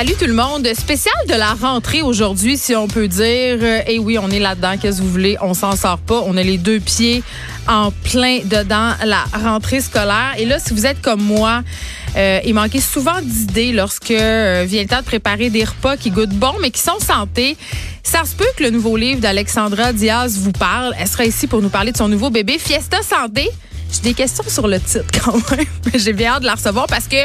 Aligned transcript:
Salut 0.00 0.14
tout 0.18 0.24
le 0.24 0.32
monde. 0.32 0.66
Spécial 0.72 1.12
de 1.28 1.34
la 1.34 1.52
rentrée 1.52 2.00
aujourd'hui, 2.00 2.56
si 2.56 2.74
on 2.74 2.88
peut 2.88 3.06
dire. 3.06 3.62
Et 3.86 3.98
oui, 3.98 4.16
on 4.16 4.30
est 4.30 4.38
là-dedans. 4.38 4.78
Qu'est-ce 4.80 4.96
que 4.96 5.02
vous 5.02 5.10
voulez? 5.10 5.36
On 5.42 5.52
s'en 5.52 5.76
sort 5.76 5.98
pas. 5.98 6.22
On 6.24 6.38
a 6.38 6.42
les 6.42 6.56
deux 6.56 6.80
pieds 6.80 7.22
en 7.68 7.90
plein 7.90 8.38
dedans 8.42 8.94
la 9.04 9.24
rentrée 9.34 9.82
scolaire. 9.82 10.36
Et 10.38 10.46
là, 10.46 10.58
si 10.58 10.72
vous 10.72 10.86
êtes 10.86 11.02
comme 11.02 11.20
moi, 11.20 11.62
euh, 12.16 12.40
il 12.46 12.54
manquait 12.54 12.80
souvent 12.80 13.20
d'idées 13.20 13.72
lorsque 13.72 14.10
euh, 14.10 14.64
vient 14.66 14.80
le 14.80 14.88
temps 14.88 15.00
de 15.00 15.04
préparer 15.04 15.50
des 15.50 15.64
repas 15.64 15.98
qui 15.98 16.10
goûtent 16.10 16.30
bon, 16.30 16.54
mais 16.62 16.70
qui 16.70 16.80
sont 16.80 16.98
santé. 16.98 17.58
Ça 18.02 18.24
se 18.24 18.34
peut 18.34 18.48
que 18.56 18.62
le 18.62 18.70
nouveau 18.70 18.96
livre 18.96 19.20
d'Alexandra 19.20 19.92
Diaz 19.92 20.38
vous 20.38 20.52
parle. 20.52 20.94
Elle 20.98 21.08
sera 21.08 21.26
ici 21.26 21.46
pour 21.46 21.60
nous 21.60 21.68
parler 21.68 21.92
de 21.92 21.98
son 21.98 22.08
nouveau 22.08 22.30
bébé, 22.30 22.56
Fiesta 22.58 23.02
Santé. 23.02 23.50
J'ai 23.92 24.00
des 24.00 24.14
questions 24.14 24.44
sur 24.46 24.68
le 24.68 24.80
titre 24.80 25.06
quand 25.24 25.50
même. 25.50 25.66
J'ai 25.94 26.12
bien 26.12 26.32
hâte 26.32 26.40
de 26.40 26.46
la 26.46 26.54
recevoir 26.54 26.86
parce 26.86 27.06
que 27.06 27.16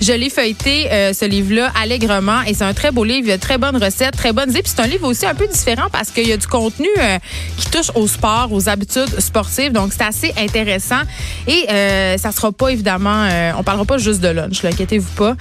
je 0.00 0.12
l'ai 0.12 0.30
feuilleté, 0.30 0.90
euh, 0.90 1.12
ce 1.12 1.24
livre-là, 1.24 1.72
allègrement. 1.80 2.42
Et 2.42 2.54
c'est 2.54 2.64
un 2.64 2.74
très 2.74 2.90
beau 2.90 3.04
livre. 3.04 3.26
Il 3.26 3.30
y 3.30 3.32
a 3.32 3.36
de 3.36 3.42
très 3.42 3.58
bonnes 3.58 3.82
recettes, 3.82 4.16
très 4.16 4.32
bonnes 4.32 4.50
idées. 4.50 4.62
Puis 4.62 4.72
c'est 4.74 4.82
un 4.82 4.86
livre 4.86 5.06
aussi 5.06 5.26
un 5.26 5.34
peu 5.34 5.46
différent 5.46 5.88
parce 5.90 6.10
qu'il 6.10 6.28
y 6.28 6.32
a 6.32 6.36
du 6.36 6.46
contenu 6.46 6.88
euh, 6.98 7.18
qui 7.56 7.70
touche 7.70 7.90
au 7.94 8.06
sport, 8.06 8.52
aux 8.52 8.68
habitudes 8.68 9.20
sportives. 9.20 9.72
Donc 9.72 9.92
c'est 9.92 10.04
assez 10.04 10.34
intéressant. 10.38 11.02
Et 11.46 11.66
euh, 11.70 12.16
ça 12.18 12.32
sera 12.32 12.52
pas 12.52 12.68
évidemment, 12.68 13.28
on 13.56 13.62
parlera 13.62 13.84
pas 13.84 13.98
juste 13.98 14.20
de 14.20 14.28
lunch, 14.28 14.64
inquiétez-vous 14.64 15.12
pas. 15.16 15.34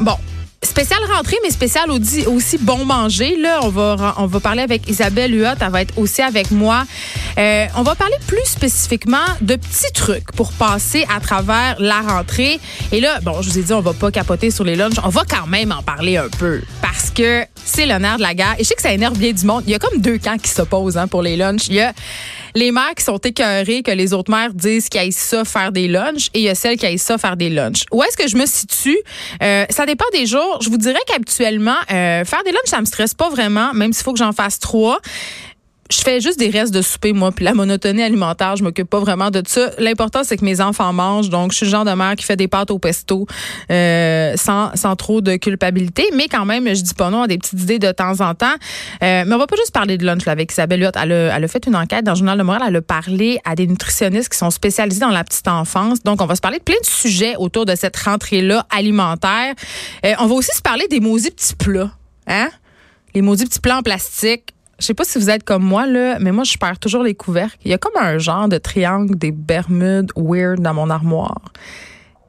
bon. 0.00 0.16
Spécial 0.62 0.98
rentrée, 1.14 1.36
mais 1.42 1.50
spécial 1.50 1.90
aussi 1.90 2.58
bon 2.58 2.84
manger. 2.84 3.36
Là, 3.36 3.60
on 3.62 3.68
va, 3.68 4.14
on 4.18 4.26
va 4.26 4.40
parler 4.40 4.62
avec 4.62 4.88
Isabelle 4.88 5.34
Huot. 5.34 5.54
Elle 5.60 5.70
va 5.70 5.82
être 5.82 5.96
aussi 5.98 6.22
avec 6.22 6.50
moi. 6.50 6.84
Euh, 7.38 7.66
on 7.76 7.82
va 7.82 7.94
parler 7.94 8.16
plus 8.26 8.44
spécifiquement 8.44 9.24
de 9.42 9.56
petits 9.56 9.92
trucs 9.94 10.32
pour 10.32 10.52
passer 10.52 11.06
à 11.14 11.20
travers 11.20 11.76
la 11.78 12.00
rentrée. 12.00 12.58
Et 12.90 13.00
là, 13.00 13.20
bon, 13.20 13.42
je 13.42 13.50
vous 13.50 13.58
ai 13.58 13.62
dit, 13.62 13.72
on 13.72 13.80
va 13.80 13.92
pas 13.92 14.10
capoter 14.10 14.50
sur 14.50 14.64
les 14.64 14.76
lunchs. 14.76 14.96
On 15.04 15.10
va 15.10 15.22
quand 15.28 15.46
même 15.46 15.72
en 15.72 15.82
parler 15.82 16.16
un 16.16 16.28
peu 16.28 16.62
parce 16.80 17.10
que 17.10 17.44
c'est 17.66 17.84
l'honneur 17.84 18.16
de 18.16 18.22
la 18.22 18.34
guerre. 18.34 18.54
Et 18.58 18.62
je 18.62 18.68
sais 18.68 18.74
que 18.74 18.82
ça 18.82 18.92
énerve 18.92 19.18
bien 19.18 19.32
du 19.32 19.44
monde. 19.44 19.64
Il 19.66 19.72
y 19.72 19.74
a 19.74 19.78
comme 19.78 20.00
deux 20.00 20.18
camps 20.18 20.38
qui 20.38 20.50
s'opposent 20.50 20.96
hein, 20.96 21.08
pour 21.08 21.20
les 21.20 21.36
lunchs. 21.36 21.66
Il 21.68 21.74
y 21.74 21.80
a 21.80 21.92
les 22.54 22.72
mères 22.72 22.94
qui 22.96 23.04
sont 23.04 23.18
écœurées 23.18 23.82
que 23.82 23.90
les 23.90 24.14
autres 24.14 24.30
mères 24.30 24.54
disent 24.54 24.88
qu'ils 24.88 25.00
aillent 25.00 25.12
ça 25.12 25.44
faire 25.44 25.72
des 25.72 25.88
lunchs 25.88 26.28
et 26.32 26.38
il 26.38 26.44
y 26.44 26.48
a 26.48 26.54
celles 26.54 26.78
qui 26.78 26.86
aillent 26.86 26.98
ça 26.98 27.18
faire 27.18 27.36
des 27.36 27.50
lunchs. 27.50 27.84
Où 27.92 28.02
est-ce 28.02 28.16
que 28.16 28.28
je 28.28 28.36
me 28.36 28.46
situe? 28.46 28.96
Euh, 29.42 29.66
ça 29.68 29.84
dépend 29.84 30.06
des 30.12 30.24
jours. 30.24 30.60
Je 30.62 30.70
vous 30.70 30.78
dirais 30.78 31.00
qu'habituellement, 31.06 31.76
euh, 31.90 32.24
faire 32.24 32.42
des 32.44 32.52
lunchs, 32.52 32.66
ça 32.66 32.80
me 32.80 32.86
stresse 32.86 33.12
pas 33.12 33.28
vraiment, 33.28 33.74
même 33.74 33.92
s'il 33.92 34.04
faut 34.04 34.12
que 34.12 34.18
j'en 34.18 34.32
fasse 34.32 34.58
trois 34.58 35.00
je 35.90 36.00
fais 36.00 36.20
juste 36.20 36.38
des 36.38 36.50
restes 36.50 36.74
de 36.74 36.82
souper, 36.82 37.12
moi. 37.12 37.32
Puis 37.32 37.44
la 37.44 37.54
monotonie 37.54 38.02
alimentaire, 38.02 38.56
je 38.56 38.64
m'occupe 38.64 38.88
pas 38.88 39.00
vraiment 39.00 39.30
de 39.30 39.42
ça. 39.46 39.70
L'important, 39.78 40.24
c'est 40.24 40.36
que 40.36 40.44
mes 40.44 40.60
enfants 40.60 40.92
mangent. 40.92 41.30
Donc, 41.30 41.52
je 41.52 41.58
suis 41.58 41.66
le 41.66 41.70
genre 41.70 41.84
de 41.84 41.92
mère 41.92 42.16
qui 42.16 42.24
fait 42.24 42.36
des 42.36 42.48
pâtes 42.48 42.70
au 42.70 42.78
pesto 42.78 43.26
euh, 43.70 44.34
sans, 44.36 44.74
sans 44.74 44.96
trop 44.96 45.20
de 45.20 45.36
culpabilité. 45.36 46.04
Mais 46.14 46.28
quand 46.28 46.44
même, 46.44 46.66
je 46.74 46.82
dis 46.82 46.94
pas 46.94 47.10
non 47.10 47.22
à 47.22 47.26
des 47.26 47.38
petites 47.38 47.60
idées 47.60 47.78
de 47.78 47.92
temps 47.92 48.20
en 48.20 48.34
temps. 48.34 48.54
Euh, 49.02 49.24
mais 49.26 49.34
on 49.34 49.38
va 49.38 49.46
pas 49.46 49.56
juste 49.56 49.72
parler 49.72 49.98
de 49.98 50.04
lunch 50.04 50.24
là, 50.24 50.32
avec 50.32 50.52
Isabelle 50.52 50.82
Huot. 50.82 50.90
Elle 51.00 51.12
a, 51.12 51.36
elle 51.36 51.44
a 51.44 51.48
fait 51.48 51.66
une 51.66 51.76
enquête 51.76 52.04
dans 52.04 52.14
Journal 52.14 52.38
de 52.38 52.42
Montréal. 52.42 52.64
Elle 52.68 52.76
a 52.76 52.82
parlé 52.82 53.38
à 53.44 53.54
des 53.54 53.66
nutritionnistes 53.66 54.30
qui 54.30 54.38
sont 54.38 54.50
spécialisés 54.50 55.00
dans 55.00 55.10
la 55.10 55.24
petite 55.24 55.48
enfance. 55.48 56.02
Donc, 56.02 56.20
on 56.20 56.26
va 56.26 56.34
se 56.34 56.40
parler 56.40 56.58
de 56.58 56.64
plein 56.64 56.80
de 56.80 56.86
sujets 56.86 57.34
autour 57.38 57.64
de 57.64 57.74
cette 57.74 57.96
rentrée-là 57.96 58.66
alimentaire. 58.70 59.54
Euh, 60.04 60.14
on 60.18 60.26
va 60.26 60.34
aussi 60.34 60.54
se 60.54 60.62
parler 60.62 60.88
des 60.88 61.00
maudits 61.00 61.30
petits 61.30 61.54
plats. 61.54 61.90
Hein? 62.26 62.48
Les 63.14 63.22
maudits 63.22 63.46
petits 63.46 63.60
plats 63.60 63.78
en 63.78 63.82
plastique 63.82 64.55
je 64.78 64.84
sais 64.84 64.94
pas 64.94 65.04
si 65.04 65.18
vous 65.18 65.30
êtes 65.30 65.42
comme 65.42 65.62
moi, 65.62 65.86
là, 65.86 66.18
mais 66.20 66.32
moi, 66.32 66.44
je 66.44 66.56
perds 66.58 66.78
toujours 66.78 67.02
les 67.02 67.14
couvercles. 67.14 67.56
Il 67.64 67.70
y 67.70 67.74
a 67.74 67.78
comme 67.78 67.96
un 67.96 68.18
genre 68.18 68.48
de 68.48 68.58
triangle 68.58 69.16
des 69.16 69.32
Bermudes 69.32 70.12
weird 70.16 70.60
dans 70.60 70.74
mon 70.74 70.90
armoire. 70.90 71.40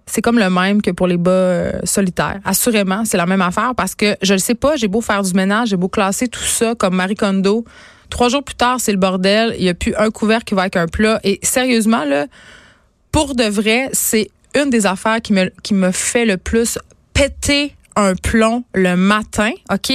C'est 0.05 0.21
comme 0.21 0.39
le 0.39 0.49
même 0.49 0.81
que 0.81 0.91
pour 0.91 1.07
les 1.07 1.17
bas 1.17 1.31
euh, 1.31 1.71
solitaires. 1.83 2.39
Assurément, 2.45 3.03
c'est 3.03 3.17
la 3.17 3.25
même 3.25 3.41
affaire 3.41 3.73
parce 3.75 3.93
que 3.93 4.15
je 4.21 4.33
ne 4.33 4.39
sais 4.39 4.55
pas, 4.55 4.77
j'ai 4.77 4.87
beau 4.87 5.01
faire 5.01 5.21
du 5.21 5.33
ménage, 5.33 5.69
j'ai 5.69 5.75
beau 5.75 5.89
classer 5.89 6.29
tout 6.29 6.39
ça 6.39 6.75
comme 6.75 6.95
Marie 6.95 7.15
Kondo. 7.15 7.65
Trois 8.09 8.29
jours 8.29 8.43
plus 8.43 8.55
tard, 8.55 8.79
c'est 8.79 8.93
le 8.93 8.97
bordel. 8.97 9.53
Il 9.57 9.63
n'y 9.63 9.69
a 9.69 9.73
plus 9.73 9.93
un 9.95 10.09
couvert 10.09 10.45
qui 10.45 10.53
va 10.53 10.61
avec 10.61 10.77
un 10.77 10.87
plat. 10.87 11.19
Et 11.25 11.39
sérieusement, 11.43 12.05
là, 12.05 12.27
pour 13.11 13.35
de 13.35 13.43
vrai, 13.43 13.89
c'est 13.91 14.29
une 14.55 14.69
des 14.69 14.85
affaires 14.85 15.21
qui 15.21 15.33
me, 15.33 15.51
qui 15.61 15.73
me 15.73 15.91
fait 15.91 16.25
le 16.25 16.37
plus 16.37 16.79
péter 17.13 17.75
un 17.97 18.13
plomb 18.15 18.63
le 18.73 18.95
matin, 18.95 19.51
OK? 19.71 19.91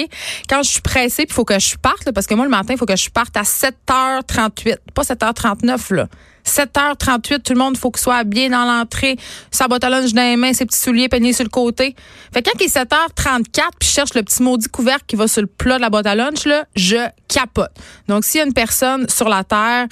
Quand 0.48 0.62
je 0.62 0.68
suis 0.68 0.80
pressée, 0.80 1.24
il 1.28 1.32
faut 1.32 1.44
que 1.44 1.58
je 1.58 1.76
parte, 1.76 2.10
parce 2.12 2.26
que 2.26 2.34
moi, 2.34 2.44
le 2.44 2.50
matin, 2.50 2.74
il 2.74 2.78
faut 2.78 2.86
que 2.86 2.96
je 2.96 3.08
parte 3.08 3.36
à 3.36 3.42
7h38, 3.42 4.76
pas 4.92 5.02
7h39, 5.02 5.94
là. 5.94 6.08
7h38, 6.44 7.42
tout 7.42 7.52
le 7.52 7.58
monde, 7.58 7.76
faut 7.76 7.90
qu'il 7.90 8.02
soit 8.02 8.24
bien 8.24 8.50
dans 8.50 8.64
l'entrée, 8.64 9.16
sa 9.50 9.68
boîte 9.68 9.84
à 9.84 9.90
lunch 9.90 10.12
dans 10.12 10.22
les 10.22 10.36
mains, 10.36 10.52
ses 10.52 10.66
petits 10.66 10.78
souliers 10.78 11.08
peignés 11.08 11.32
sur 11.32 11.44
le 11.44 11.50
côté. 11.50 11.94
Fait 12.32 12.42
que 12.42 12.50
quand 12.50 12.58
il 12.60 12.66
est 12.66 12.76
7h34, 12.76 13.70
puis 13.78 13.88
je 13.88 13.94
cherche 13.94 14.14
le 14.14 14.22
petit 14.22 14.42
maudit 14.42 14.68
couvercle 14.68 15.04
qui 15.06 15.16
va 15.16 15.28
sur 15.28 15.42
le 15.42 15.46
plat 15.46 15.76
de 15.76 15.82
la 15.82 15.90
boîte 15.90 16.06
à 16.06 16.14
lunch, 16.14 16.44
là, 16.46 16.64
je 16.76 16.96
capote. 17.28 17.70
Donc, 18.08 18.24
s'il 18.24 18.38
y 18.38 18.42
a 18.42 18.46
une 18.46 18.52
personne 18.52 19.08
sur 19.08 19.28
la 19.28 19.44
Terre 19.44 19.86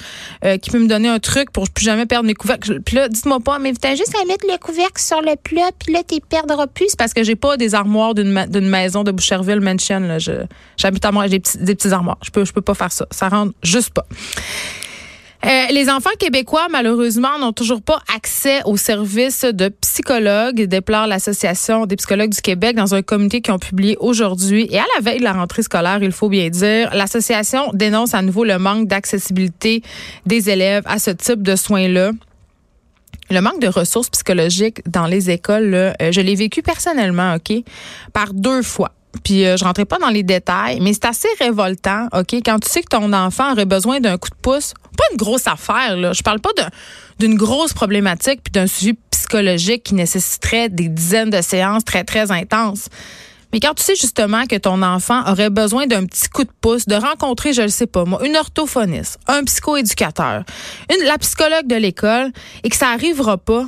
euh, 0.45 0.57
qui 0.57 0.69
peut 0.69 0.79
me 0.79 0.87
donner 0.87 1.09
un 1.09 1.19
truc 1.19 1.51
pour 1.51 1.69
plus 1.69 1.85
jamais 1.85 2.05
perdre 2.05 2.25
mes 2.25 2.33
couvercles, 2.33 2.81
puis 2.81 2.95
là, 2.95 3.09
dites-moi 3.09 3.39
pas, 3.39 3.59
mais 3.59 3.73
t'as 3.73 3.95
juste 3.95 4.15
à 4.21 4.25
mettre 4.25 4.45
le 4.47 4.57
couvercle 4.57 5.01
sur 5.01 5.21
le 5.21 5.35
plat, 5.35 5.69
puis 5.79 5.93
là, 5.93 6.01
tu 6.07 6.19
perdras 6.21 6.67
plus. 6.67 6.95
Parce 6.95 7.13
que 7.13 7.23
j'ai 7.23 7.35
pas 7.35 7.57
des 7.57 7.75
armoires 7.75 8.13
d'une 8.13 8.69
maison 8.69 9.03
de 9.03 9.11
Boucherville 9.11 9.61
Mansion. 9.61 10.17
J'habite 10.77 11.05
à 11.05 11.11
moi, 11.11 11.27
j'ai 11.27 11.39
des 11.39 11.75
petits, 11.75 11.89
armoires. 11.89 12.17
Je 12.23 12.31
peux, 12.31 12.45
je 12.45 12.53
peux 12.53 12.61
pas 12.61 12.73
faire 12.73 12.91
ça. 12.91 13.05
Ça 13.11 13.29
rentre 13.29 13.53
juste 13.63 13.91
pas. 13.91 14.05
Euh, 15.43 15.65
les 15.71 15.89
enfants 15.89 16.11
québécois, 16.19 16.67
malheureusement, 16.69 17.39
n'ont 17.39 17.51
toujours 17.51 17.81
pas 17.81 17.99
accès 18.15 18.61
aux 18.65 18.77
services 18.77 19.43
de 19.43 19.69
psychologues, 19.69 20.61
déplore 20.61 21.07
l'Association 21.07 21.87
des 21.87 21.95
psychologues 21.95 22.29
du 22.29 22.41
Québec 22.41 22.75
dans 22.75 22.93
un 22.93 23.01
communiqué 23.01 23.41
qu'ils 23.41 23.53
ont 23.53 23.59
publié 23.59 23.97
aujourd'hui. 23.99 24.67
Et 24.69 24.77
à 24.77 24.85
la 24.95 25.01
veille 25.01 25.19
de 25.19 25.23
la 25.23 25.33
rentrée 25.33 25.63
scolaire, 25.63 26.03
il 26.03 26.11
faut 26.11 26.29
bien 26.29 26.49
dire, 26.49 26.91
l'association 26.93 27.71
dénonce 27.73 28.13
à 28.13 28.21
nouveau 28.21 28.43
le 28.43 28.59
manque 28.59 28.87
d'accessibilité 28.87 29.81
des 30.27 30.49
élèves 30.51 30.83
à 30.85 30.99
ce 30.99 31.09
type 31.09 31.41
de 31.41 31.55
soins-là. 31.55 32.11
Le 33.31 33.41
manque 33.41 33.61
de 33.61 33.67
ressources 33.67 34.09
psychologiques 34.09 34.81
dans 34.87 35.07
les 35.07 35.31
écoles, 35.31 35.73
euh, 35.73 35.93
je 36.11 36.21
l'ai 36.21 36.35
vécu 36.35 36.61
personnellement, 36.61 37.35
OK, 37.35 37.63
par 38.13 38.33
deux 38.33 38.61
fois. 38.61 38.91
Puis 39.23 39.45
euh, 39.45 39.57
je 39.57 39.63
rentrais 39.63 39.85
pas 39.85 39.97
dans 39.99 40.09
les 40.09 40.23
détails, 40.23 40.79
mais 40.79 40.93
c'est 40.93 41.05
assez 41.05 41.27
révoltant, 41.39 42.07
OK, 42.13 42.33
quand 42.45 42.59
tu 42.59 42.69
sais 42.69 42.81
que 42.81 42.87
ton 42.89 43.11
enfant 43.13 43.51
aurait 43.51 43.65
besoin 43.65 43.99
d'un 43.99 44.17
coup 44.17 44.29
de 44.29 44.35
pouce, 44.41 44.73
pas 44.97 45.03
une 45.11 45.17
grosse 45.17 45.47
affaire 45.47 45.97
là, 45.97 46.13
je 46.13 46.21
parle 46.21 46.39
pas 46.39 46.49
d'une 47.19 47.35
grosse 47.35 47.73
problématique 47.73 48.41
puis 48.43 48.51
d'un 48.51 48.67
suivi 48.67 48.97
psychologique 49.11 49.83
qui 49.83 49.95
nécessiterait 49.95 50.69
des 50.69 50.87
dizaines 50.87 51.29
de 51.29 51.41
séances 51.41 51.83
très 51.85 52.03
très 52.03 52.31
intenses. 52.31 52.87
Mais 53.53 53.59
quand 53.59 53.73
tu 53.73 53.83
sais 53.83 53.95
justement 53.95 54.45
que 54.45 54.55
ton 54.55 54.81
enfant 54.81 55.29
aurait 55.29 55.49
besoin 55.49 55.85
d'un 55.85 56.05
petit 56.05 56.29
coup 56.29 56.45
de 56.45 56.51
pouce, 56.61 56.85
de 56.85 56.95
rencontrer, 56.95 57.51
je 57.53 57.63
ne 57.63 57.67
sais 57.67 57.87
pas 57.87 58.05
moi, 58.05 58.25
une 58.25 58.37
orthophoniste, 58.37 59.19
un 59.27 59.43
psychoéducateur, 59.43 60.43
la 61.05 61.17
psychologue 61.17 61.67
de 61.67 61.75
l'école 61.75 62.31
et 62.63 62.69
que 62.69 62.77
ça 62.77 62.89
arrivera 62.89 63.37
pas, 63.37 63.67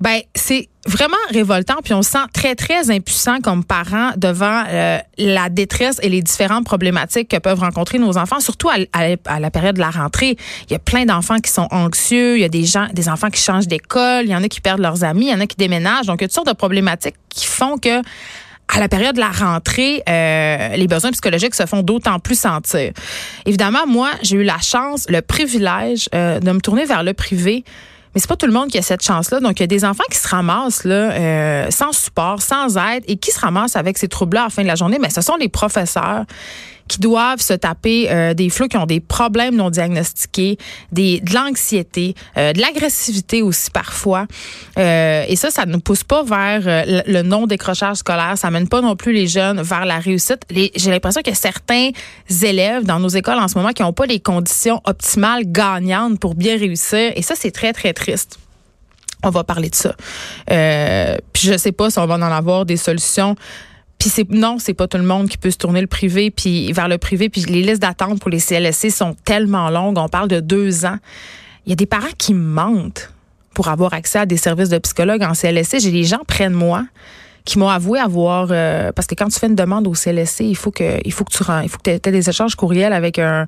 ben 0.00 0.20
c'est 0.34 0.68
vraiment 0.86 1.16
révoltant 1.30 1.76
puis 1.82 1.94
on 1.94 2.02
se 2.02 2.10
sent 2.10 2.26
très 2.32 2.54
très 2.54 2.90
impuissant 2.90 3.40
comme 3.40 3.64
parent 3.64 4.10
devant 4.16 4.64
euh, 4.68 4.98
la 5.18 5.48
détresse 5.48 5.98
et 6.02 6.08
les 6.08 6.20
différentes 6.20 6.64
problématiques 6.64 7.28
que 7.28 7.38
peuvent 7.38 7.60
rencontrer 7.60 7.98
nos 7.98 8.18
enfants 8.18 8.40
surtout 8.40 8.68
à, 8.68 8.76
à, 8.92 9.40
la 9.40 9.50
période 9.50 9.76
de 9.76 9.80
la 9.80 9.90
rentrée 9.90 10.36
il 10.68 10.72
y 10.72 10.76
a 10.76 10.80
plein 10.80 11.04
d'enfants 11.04 11.38
qui 11.38 11.50
sont 11.50 11.68
anxieux 11.70 12.36
il 12.36 12.40
y 12.40 12.44
a 12.44 12.48
des 12.48 12.64
gens 12.64 12.88
des 12.92 13.08
enfants 13.08 13.30
qui 13.30 13.40
changent 13.40 13.68
d'école 13.68 14.24
il 14.24 14.30
y 14.30 14.36
en 14.36 14.42
a 14.42 14.48
qui 14.48 14.60
perdent 14.60 14.80
leurs 14.80 15.04
amis 15.04 15.26
il 15.26 15.30
y 15.30 15.34
en 15.34 15.40
a 15.40 15.46
qui 15.46 15.56
déménagent 15.56 16.06
donc 16.06 16.20
il 16.20 16.24
y 16.24 16.26
a 16.26 16.28
toutes 16.28 16.34
sortes 16.34 16.48
de 16.48 16.52
problématiques 16.52 17.16
qui 17.30 17.46
font 17.46 17.78
que 17.78 18.02
à 18.68 18.80
la 18.80 18.88
période 18.88 19.14
de 19.14 19.20
la 19.20 19.30
rentrée, 19.30 20.02
euh, 20.08 20.76
les 20.76 20.86
besoins 20.86 21.10
psychologiques 21.10 21.54
se 21.54 21.66
font 21.66 21.82
d'autant 21.82 22.18
plus 22.18 22.38
sentir. 22.38 22.92
Évidemment, 23.44 23.86
moi, 23.86 24.10
j'ai 24.22 24.36
eu 24.36 24.42
la 24.42 24.58
chance, 24.58 25.06
le 25.08 25.20
privilège 25.20 26.08
euh, 26.14 26.40
de 26.40 26.50
me 26.50 26.60
tourner 26.60 26.86
vers 26.86 27.02
le 27.02 27.12
privé 27.12 27.64
mais 28.14 28.20
c'est 28.20 28.28
pas 28.28 28.36
tout 28.36 28.46
le 28.46 28.52
monde 28.52 28.68
qui 28.68 28.78
a 28.78 28.82
cette 28.82 29.02
chance-là. 29.02 29.40
Donc, 29.40 29.58
il 29.58 29.62
y 29.62 29.64
a 29.64 29.66
des 29.66 29.84
enfants 29.84 30.04
qui 30.10 30.18
se 30.18 30.28
ramassent 30.28 30.84
là, 30.84 30.94
euh, 31.12 31.70
sans 31.70 31.92
support, 31.92 32.40
sans 32.40 32.76
aide 32.76 33.04
et 33.08 33.16
qui 33.16 33.32
se 33.32 33.40
ramassent 33.40 33.76
avec 33.76 33.98
ces 33.98 34.08
troubles-là 34.08 34.42
à 34.42 34.44
la 34.44 34.50
fin 34.50 34.62
de 34.62 34.68
la 34.68 34.76
journée. 34.76 34.98
Mais 35.00 35.10
ce 35.10 35.20
sont 35.20 35.36
les 35.36 35.48
professeurs 35.48 36.24
qui 36.88 37.00
doivent 37.00 37.40
se 37.40 37.54
taper 37.54 38.10
euh, 38.10 38.34
des 38.34 38.50
flux 38.50 38.68
qui 38.68 38.76
ont 38.76 38.86
des 38.86 39.00
problèmes 39.00 39.56
non 39.56 39.70
diagnostiqués, 39.70 40.58
des, 40.92 41.20
de 41.20 41.34
l'anxiété, 41.34 42.14
euh, 42.36 42.52
de 42.52 42.60
l'agressivité 42.60 43.42
aussi 43.42 43.70
parfois. 43.70 44.26
Euh, 44.78 45.24
et 45.28 45.36
ça, 45.36 45.50
ça 45.50 45.66
ne 45.66 45.76
pousse 45.76 46.04
pas 46.04 46.22
vers 46.22 46.62
euh, 46.66 47.02
le 47.06 47.22
non-décrochage 47.22 47.98
scolaire. 47.98 48.36
Ça 48.36 48.50
mène 48.50 48.68
pas 48.68 48.80
non 48.80 48.96
plus 48.96 49.12
les 49.12 49.26
jeunes 49.26 49.62
vers 49.62 49.84
la 49.84 49.98
réussite. 49.98 50.42
J'ai 50.50 50.90
l'impression 50.90 51.20
a 51.24 51.34
certains 51.34 51.90
élèves 52.42 52.84
dans 52.84 53.00
nos 53.00 53.08
écoles 53.08 53.38
en 53.38 53.48
ce 53.48 53.56
moment 53.56 53.72
qui 53.72 53.82
n'ont 53.82 53.92
pas 53.92 54.06
les 54.06 54.20
conditions 54.20 54.80
optimales 54.84 55.44
gagnantes 55.46 56.20
pour 56.20 56.34
bien 56.34 56.58
réussir. 56.58 57.12
Et 57.16 57.22
ça, 57.22 57.34
c'est 57.36 57.50
très, 57.50 57.72
très 57.72 57.92
triste. 57.92 58.38
On 59.22 59.30
va 59.30 59.42
parler 59.42 59.70
de 59.70 59.74
ça. 59.74 59.94
Euh, 60.50 61.16
puis 61.32 61.48
je 61.48 61.56
sais 61.56 61.72
pas 61.72 61.90
si 61.90 61.98
on 61.98 62.06
va 62.06 62.16
en 62.16 62.22
avoir 62.22 62.66
des 62.66 62.76
solutions 62.76 63.36
puis 63.98 64.10
c'est 64.10 64.28
non, 64.30 64.58
c'est 64.58 64.74
pas 64.74 64.86
tout 64.88 64.98
le 64.98 65.04
monde 65.04 65.28
qui 65.28 65.38
peut 65.38 65.50
se 65.50 65.56
tourner 65.56 65.80
le 65.80 65.86
privé 65.86 66.30
puis 66.30 66.72
vers 66.72 66.88
le 66.88 66.98
privé. 66.98 67.28
Puis 67.28 67.42
les 67.42 67.62
listes 67.62 67.82
d'attente 67.82 68.20
pour 68.20 68.30
les 68.30 68.40
CLSC 68.40 68.90
sont 68.90 69.16
tellement 69.24 69.70
longues. 69.70 69.98
On 69.98 70.08
parle 70.08 70.28
de 70.28 70.40
deux 70.40 70.84
ans. 70.84 70.98
Il 71.66 71.70
y 71.70 71.72
a 71.72 71.76
des 71.76 71.86
parents 71.86 72.12
qui 72.18 72.34
mentent 72.34 73.10
pour 73.54 73.68
avoir 73.68 73.94
accès 73.94 74.18
à 74.18 74.26
des 74.26 74.36
services 74.36 74.68
de 74.68 74.78
psychologue 74.78 75.22
en 75.22 75.32
CLSC. 75.32 75.78
J'ai 75.80 75.92
des 75.92 76.04
gens 76.04 76.20
près 76.26 76.48
de 76.48 76.54
moi 76.54 76.84
qui 77.44 77.58
m'ont 77.58 77.68
avoué 77.68 77.98
avoir 77.98 78.48
euh, 78.50 78.90
parce 78.92 79.06
que 79.06 79.14
quand 79.14 79.28
tu 79.28 79.38
fais 79.38 79.46
une 79.46 79.54
demande 79.54 79.86
au 79.86 79.94
CLSC, 79.94 80.40
il 80.40 80.56
faut 80.56 80.70
que 80.70 80.98
il 81.04 81.12
faut 81.12 81.24
que 81.24 81.32
tu 81.32 81.44
il 81.62 81.68
faut 81.68 81.78
que 81.78 81.90
aies 81.90 81.98
des 81.98 82.28
échanges 82.28 82.56
courriels 82.56 82.92
avec 82.92 83.18
un 83.18 83.46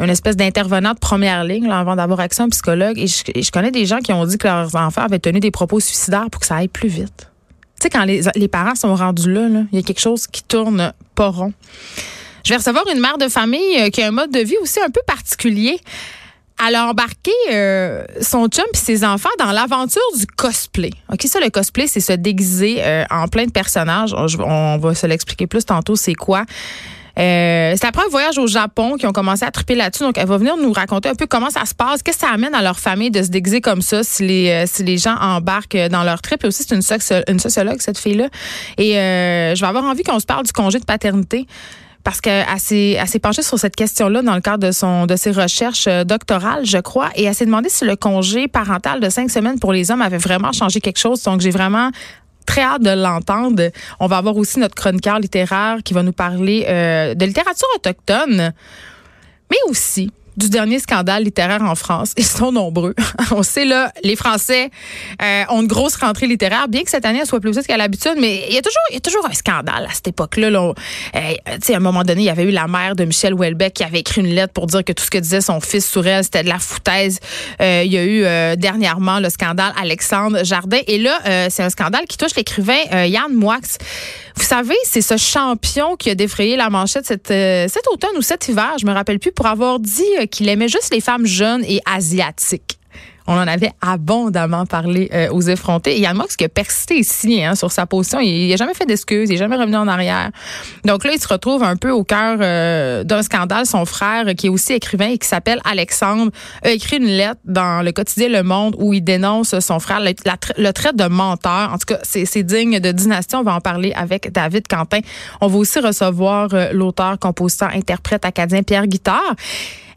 une 0.00 0.10
espèce 0.10 0.36
d'intervenant 0.36 0.92
de 0.92 0.98
première 0.98 1.44
ligne 1.44 1.70
avant 1.70 1.96
d'avoir 1.96 2.20
accès 2.20 2.42
à 2.42 2.46
un 2.46 2.48
psychologue. 2.48 2.98
Et 2.98 3.06
je, 3.06 3.50
connais 3.50 3.70
des 3.70 3.86
gens 3.86 3.98
qui 3.98 4.12
ont 4.12 4.24
dit 4.26 4.38
que 4.38 4.46
leurs 4.48 4.74
enfants 4.74 5.02
avaient 5.02 5.20
tenu 5.20 5.40
des 5.40 5.50
propos 5.50 5.80
suicidaires 5.80 6.28
pour 6.30 6.40
que 6.40 6.46
ça 6.46 6.56
aille 6.56 6.68
plus 6.68 6.88
vite. 6.88 7.30
Quand 7.90 8.04
les, 8.04 8.48
parents 8.48 8.74
sont 8.74 8.94
rendus 8.94 9.32
là, 9.32 9.48
il 9.72 9.76
y 9.76 9.78
a 9.78 9.82
quelque 9.82 10.00
chose 10.00 10.26
qui 10.26 10.42
tourne 10.42 10.92
pas 11.14 11.28
rond. 11.28 11.52
Je 12.44 12.50
vais 12.50 12.56
recevoir 12.56 12.84
une 12.92 13.00
mère 13.00 13.16
de 13.16 13.28
famille 13.28 13.80
euh, 13.80 13.88
qui 13.88 14.02
a 14.02 14.08
un 14.08 14.10
mode 14.10 14.30
de 14.30 14.40
vie 14.40 14.56
aussi 14.60 14.78
un 14.80 14.90
peu 14.90 15.00
particulier. 15.06 15.78
Elle 16.64 16.76
a 16.76 16.88
embarqué 16.88 17.32
euh, 17.50 18.04
son 18.20 18.46
chum 18.48 18.64
et 18.72 18.76
ses 18.76 19.04
enfants 19.04 19.30
dans 19.38 19.50
l'aventure 19.50 20.02
du 20.16 20.26
cosplay. 20.26 20.90
OK, 21.12 21.22
ça, 21.22 21.40
le 21.40 21.50
cosplay, 21.50 21.86
c'est 21.86 22.00
se 22.00 22.12
déguiser 22.12 22.76
euh, 22.80 23.04
en 23.10 23.28
plein 23.28 23.46
de 23.46 23.50
personnages. 23.50 24.14
On, 24.14 24.78
va 24.78 24.94
se 24.94 25.06
l'expliquer 25.06 25.46
plus 25.46 25.64
tantôt, 25.64 25.96
c'est 25.96 26.14
quoi. 26.14 26.44
Euh, 27.18 27.74
c'est 27.76 27.84
après 27.86 28.04
un 28.04 28.08
voyage 28.08 28.38
au 28.38 28.46
Japon 28.46 28.96
qui 28.96 29.06
ont 29.06 29.12
commencé 29.12 29.44
à 29.44 29.50
triper 29.50 29.74
là-dessus. 29.74 30.02
Donc, 30.02 30.18
elle 30.18 30.26
va 30.26 30.36
venir 30.36 30.56
nous 30.56 30.72
raconter 30.72 31.08
un 31.08 31.14
peu 31.14 31.26
comment 31.26 31.50
ça 31.50 31.64
se 31.64 31.74
passe, 31.74 32.02
qu'est-ce 32.02 32.18
que 32.18 32.26
ça 32.26 32.32
amène 32.32 32.54
à 32.54 32.62
leur 32.62 32.78
famille 32.78 33.10
de 33.10 33.22
se 33.22 33.28
déguiser 33.28 33.60
comme 33.60 33.82
ça 33.82 34.02
si 34.02 34.26
les, 34.26 34.66
si 34.66 34.82
les 34.82 34.98
gens 34.98 35.16
embarquent 35.20 35.88
dans 35.90 36.02
leur 36.02 36.22
trip. 36.22 36.42
Et 36.44 36.48
aussi, 36.48 36.64
c'est 36.64 36.74
une, 36.74 36.82
sociologue, 37.38 37.80
cette 37.80 37.98
fille-là. 37.98 38.28
Et 38.78 38.92
je 38.94 39.60
vais 39.60 39.66
avoir 39.66 39.84
envie 39.84 40.02
qu'on 40.02 40.20
se 40.20 40.26
parle 40.26 40.44
du 40.44 40.52
congé 40.52 40.78
de 40.78 40.84
paternité 40.84 41.46
parce 42.04 42.20
qu'elle 42.20 42.44
s'est, 42.58 42.90
elle 42.90 43.08
s'est 43.08 43.18
penchée 43.18 43.42
sur 43.42 43.58
cette 43.58 43.74
question-là 43.74 44.20
dans 44.22 44.34
le 44.34 44.42
cadre 44.42 44.66
de 44.66 44.72
son 44.72 45.06
de 45.06 45.16
ses 45.16 45.32
recherches 45.32 45.86
euh, 45.88 46.04
doctorales, 46.04 46.66
je 46.66 46.78
crois, 46.78 47.08
et 47.16 47.24
elle 47.24 47.34
s'est 47.34 47.46
demandé 47.46 47.70
si 47.70 47.86
le 47.86 47.96
congé 47.96 48.46
parental 48.46 49.00
de 49.00 49.08
cinq 49.08 49.30
semaines 49.30 49.58
pour 49.58 49.72
les 49.72 49.90
hommes 49.90 50.02
avait 50.02 50.18
vraiment 50.18 50.52
changé 50.52 50.80
quelque 50.80 50.98
chose. 50.98 51.22
Donc, 51.22 51.40
j'ai 51.40 51.50
vraiment 51.50 51.90
très 52.46 52.62
hâte 52.62 52.82
de 52.82 52.90
l'entendre. 52.90 53.70
On 54.00 54.06
va 54.06 54.18
avoir 54.18 54.36
aussi 54.36 54.58
notre 54.58 54.74
chroniqueur 54.74 55.18
littéraire 55.18 55.78
qui 55.84 55.94
va 55.94 56.02
nous 56.02 56.12
parler 56.12 56.64
euh, 56.68 57.14
de 57.14 57.24
littérature 57.24 57.68
autochtone, 57.76 58.52
mais 59.50 59.56
aussi 59.68 60.12
du 60.36 60.48
dernier 60.48 60.78
scandale 60.78 61.24
littéraire 61.24 61.62
en 61.62 61.74
France. 61.74 62.12
Ils 62.18 62.24
sont 62.24 62.52
nombreux. 62.52 62.94
On 63.30 63.42
sait 63.42 63.64
là, 63.64 63.92
les 64.02 64.16
Français 64.16 64.70
euh, 65.22 65.42
ont 65.50 65.62
une 65.62 65.68
grosse 65.68 65.96
rentrée 65.96 66.26
littéraire, 66.26 66.68
bien 66.68 66.82
que 66.82 66.90
cette 66.90 67.04
année 67.04 67.20
elle 67.20 67.26
soit 67.26 67.40
plus 67.40 67.50
petite 67.50 67.66
qu'à 67.66 67.76
l'habitude, 67.76 68.14
mais 68.18 68.44
il 68.48 68.54
y 68.54 68.58
a 68.58 68.62
toujours, 69.00 69.26
un 69.28 69.32
scandale 69.32 69.86
à 69.88 69.94
cette 69.94 70.08
époque-là. 70.08 70.50
Là. 70.50 70.72
Euh, 71.16 71.20
à 71.46 71.76
un 71.76 71.80
moment 71.80 72.02
donné, 72.02 72.22
il 72.22 72.26
y 72.26 72.30
avait 72.30 72.44
eu 72.44 72.50
la 72.50 72.66
mère 72.66 72.94
de 72.94 73.04
Michel 73.04 73.34
Houellebecq 73.34 73.74
qui 73.74 73.84
avait 73.84 74.00
écrit 74.00 74.20
une 74.20 74.34
lettre 74.34 74.52
pour 74.52 74.66
dire 74.66 74.84
que 74.84 74.92
tout 74.92 75.04
ce 75.04 75.10
que 75.10 75.18
disait 75.18 75.40
son 75.40 75.60
fils 75.60 75.88
sur 75.88 76.06
elle, 76.06 76.24
c'était 76.24 76.42
de 76.42 76.48
la 76.48 76.58
foutaise. 76.58 77.20
Euh, 77.60 77.82
il 77.84 77.92
y 77.92 77.98
a 77.98 78.04
eu 78.04 78.56
dernièrement 78.56 79.20
le 79.20 79.30
scandale 79.30 79.72
Alexandre 79.80 80.44
Jardin, 80.44 80.78
et 80.86 80.98
là, 80.98 81.48
c'est 81.50 81.62
un 81.62 81.70
scandale 81.70 82.04
qui 82.08 82.16
touche 82.16 82.34
l'écrivain 82.36 83.04
Yann 83.06 83.32
Moix. 83.32 83.58
Vous 84.36 84.42
savez, 84.42 84.76
c'est 84.84 85.00
ce 85.00 85.16
champion 85.16 85.96
qui 85.96 86.10
a 86.10 86.14
défrayé 86.14 86.56
la 86.56 86.70
manchette 86.70 87.06
cet, 87.06 87.28
cet 87.28 87.86
automne 87.92 88.16
ou 88.16 88.22
cet 88.22 88.48
hiver, 88.48 88.74
je 88.80 88.86
me 88.86 88.92
rappelle 88.92 89.18
plus, 89.18 89.32
pour 89.32 89.46
avoir 89.46 89.78
dit 89.78 90.02
qu'il 90.30 90.48
aimait 90.48 90.68
juste 90.68 90.92
les 90.92 91.00
femmes 91.00 91.26
jeunes 91.26 91.64
et 91.64 91.80
asiatiques. 91.86 92.78
On 93.26 93.34
en 93.34 93.48
avait 93.48 93.72
abondamment 93.80 94.66
parlé 94.66 95.08
euh, 95.14 95.30
aux 95.30 95.40
effrontés. 95.40 95.96
Et 95.96 96.00
Yann 96.00 96.16
Mox 96.16 96.36
qui 96.36 96.44
a 96.44 96.48
persisté 96.48 96.98
ici 96.98 97.42
hein, 97.42 97.54
sur 97.54 97.72
sa 97.72 97.86
position. 97.86 98.20
Il 98.20 98.50
n'a 98.50 98.56
jamais 98.56 98.74
fait 98.74 98.84
d'excuses, 98.84 99.30
il 99.30 99.32
n'est 99.32 99.38
jamais 99.38 99.56
revenu 99.56 99.76
en 99.76 99.88
arrière. 99.88 100.30
Donc 100.84 101.04
là, 101.04 101.12
il 101.14 101.20
se 101.20 101.28
retrouve 101.28 101.62
un 101.62 101.76
peu 101.76 101.90
au 101.90 102.04
cœur 102.04 102.38
euh, 102.40 103.02
d'un 103.02 103.22
scandale. 103.22 103.64
Son 103.64 103.86
frère, 103.86 104.26
qui 104.36 104.46
est 104.46 104.50
aussi 104.50 104.74
écrivain 104.74 105.08
et 105.08 105.18
qui 105.18 105.26
s'appelle 105.26 105.60
Alexandre, 105.64 106.32
a 106.62 106.70
écrit 106.70 106.98
une 106.98 107.06
lettre 107.06 107.40
dans 107.44 107.82
le 107.82 107.92
quotidien 107.92 108.28
Le 108.28 108.42
Monde 108.42 108.76
où 108.78 108.92
il 108.92 109.02
dénonce 109.02 109.58
son 109.58 109.80
frère, 109.80 110.00
le, 110.00 110.12
le 110.58 110.72
traite 110.72 110.96
de 110.96 111.06
menteur. 111.06 111.72
En 111.72 111.78
tout 111.78 111.86
cas, 111.86 111.98
c'est 112.02 112.42
digne 112.42 112.78
de 112.78 112.92
dynastie. 112.92 113.36
On 113.36 113.42
va 113.42 113.54
en 113.54 113.60
parler 113.60 113.92
avec 113.94 114.32
David 114.32 114.68
Quentin. 114.68 115.00
On 115.40 115.46
va 115.46 115.56
aussi 115.56 115.80
recevoir 115.80 116.50
euh, 116.52 116.72
l'auteur, 116.72 117.18
compositeur, 117.18 117.70
interprète 117.74 118.26
acadien 118.26 118.62
Pierre 118.62 118.86
Guittard. 118.86 119.34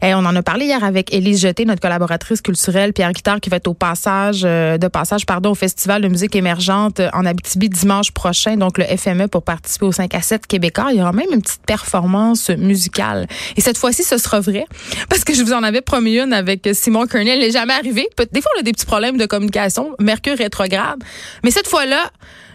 Et 0.02 0.14
on 0.14 0.18
en 0.18 0.36
a 0.36 0.42
parlé 0.42 0.66
hier 0.66 0.84
avec 0.84 1.12
Élise 1.12 1.40
Jeté, 1.40 1.64
notre 1.64 1.80
collaboratrice 1.80 2.40
culturelle, 2.40 2.92
Pierre 2.92 3.12
Guitard, 3.12 3.40
qui 3.40 3.50
va 3.50 3.56
être 3.56 3.68
au 3.68 3.74
passage, 3.74 4.42
euh, 4.44 4.78
de 4.78 4.88
passage, 4.88 5.26
pardon, 5.26 5.50
au 5.50 5.54
Festival 5.54 6.02
de 6.02 6.08
musique 6.08 6.36
émergente 6.36 7.00
en 7.12 7.26
Abitibi 7.26 7.68
dimanche 7.68 8.12
prochain, 8.12 8.56
donc 8.56 8.78
le 8.78 8.84
FME 8.84 9.26
pour 9.28 9.42
participer 9.42 9.86
au 9.86 9.92
5 9.92 10.14
à 10.14 10.22
7 10.22 10.46
québécois. 10.46 10.88
Il 10.92 10.98
y 10.98 11.00
aura 11.00 11.12
même 11.12 11.26
une 11.32 11.42
petite 11.42 11.64
performance 11.66 12.50
musicale. 12.50 13.26
Et 13.56 13.60
cette 13.60 13.78
fois-ci, 13.78 14.04
ce 14.04 14.18
sera 14.18 14.40
vrai, 14.40 14.66
parce 15.08 15.24
que 15.24 15.34
je 15.34 15.42
vous 15.42 15.52
en 15.52 15.62
avais 15.62 15.80
promis 15.80 16.18
une 16.18 16.32
avec 16.32 16.68
Simon 16.72 17.06
Kearney. 17.06 17.30
Elle 17.30 17.40
n'est 17.40 17.50
jamais 17.50 17.74
arrivée. 17.74 18.08
Des 18.32 18.40
fois, 18.40 18.50
on 18.56 18.60
a 18.60 18.62
des 18.62 18.72
petits 18.72 18.86
problèmes 18.86 19.16
de 19.16 19.26
communication. 19.26 19.94
Mercure 19.98 20.36
rétrograde. 20.36 21.02
Mais 21.42 21.50
cette 21.50 21.68
fois-là, 21.68 22.10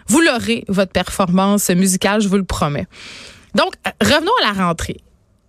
vous 0.07 0.22
l'aurez, 0.22 0.66
votre 0.68 0.92
performance 0.92 1.69
musicale, 1.69 2.22
je 2.22 2.28
vous 2.28 2.38
le 2.38 2.44
promets. 2.44 2.88
Donc, 3.56 3.74
revenons 4.01 4.31
à 4.44 4.54
la 4.54 4.66
rentrée 4.66 4.98